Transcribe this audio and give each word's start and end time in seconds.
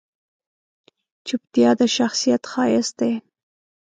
چپتیا، 1.27 1.71
د 1.79 1.81
شخصیت 1.95 2.43
ښایست 2.51 2.93
دی. 2.99 3.13